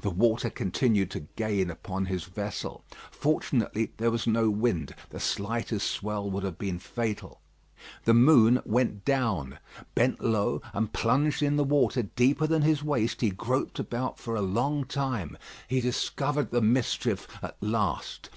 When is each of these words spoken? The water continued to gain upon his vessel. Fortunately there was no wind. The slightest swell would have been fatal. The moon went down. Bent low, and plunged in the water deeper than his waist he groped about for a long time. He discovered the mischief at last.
The 0.00 0.10
water 0.10 0.50
continued 0.50 1.12
to 1.12 1.28
gain 1.36 1.70
upon 1.70 2.06
his 2.06 2.24
vessel. 2.24 2.82
Fortunately 3.12 3.92
there 3.98 4.10
was 4.10 4.26
no 4.26 4.50
wind. 4.50 4.96
The 5.10 5.20
slightest 5.20 5.88
swell 5.88 6.28
would 6.28 6.42
have 6.42 6.58
been 6.58 6.80
fatal. 6.80 7.40
The 8.04 8.12
moon 8.14 8.60
went 8.64 9.04
down. 9.04 9.60
Bent 9.94 10.20
low, 10.24 10.60
and 10.74 10.92
plunged 10.92 11.40
in 11.40 11.54
the 11.54 11.62
water 11.62 12.02
deeper 12.02 12.48
than 12.48 12.62
his 12.62 12.82
waist 12.82 13.20
he 13.20 13.30
groped 13.30 13.78
about 13.78 14.18
for 14.18 14.34
a 14.34 14.42
long 14.42 14.86
time. 14.86 15.38
He 15.68 15.80
discovered 15.80 16.50
the 16.50 16.60
mischief 16.60 17.28
at 17.40 17.56
last. 17.60 18.28